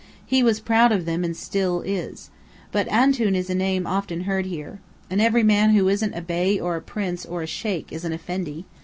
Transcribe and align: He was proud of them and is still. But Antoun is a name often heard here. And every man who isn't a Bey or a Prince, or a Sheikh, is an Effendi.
He 0.25 0.41
was 0.41 0.59
proud 0.59 0.91
of 0.91 1.05
them 1.05 1.23
and 1.23 1.33
is 1.33 1.37
still. 1.39 1.83
But 2.71 2.87
Antoun 2.87 3.35
is 3.35 3.51
a 3.51 3.53
name 3.53 3.85
often 3.85 4.21
heard 4.21 4.47
here. 4.47 4.79
And 5.11 5.21
every 5.21 5.43
man 5.43 5.75
who 5.75 5.87
isn't 5.89 6.15
a 6.15 6.23
Bey 6.23 6.59
or 6.59 6.75
a 6.75 6.81
Prince, 6.81 7.23
or 7.23 7.43
a 7.43 7.45
Sheikh, 7.45 7.91
is 7.93 8.03
an 8.03 8.11
Effendi. 8.11 8.65